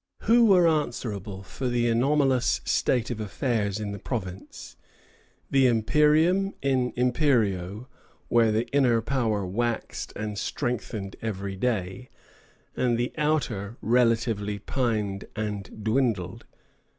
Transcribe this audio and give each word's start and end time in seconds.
Who 0.21 0.45
were 0.45 0.67
answerable 0.67 1.43
for 1.43 1.67
the 1.67 1.87
anomalous 1.87 2.59
state 2.65 3.11
of 3.11 3.19
affairs 3.19 3.79
in 3.79 3.91
the 3.91 3.99
province, 3.99 4.75
the 5.51 5.67
imperium 5.67 6.55
in 6.63 6.91
imperio 6.95 7.87
where 8.27 8.51
the 8.51 8.65
inner 8.69 8.99
power 9.03 9.45
waxed 9.45 10.11
and 10.15 10.39
strengthened 10.39 11.17
every 11.21 11.55
day, 11.55 12.09
and 12.75 12.97
the 12.97 13.13
outer 13.15 13.77
relatively 13.79 14.57
pined 14.57 15.25
and 15.35 15.83
dwindled? 15.83 16.45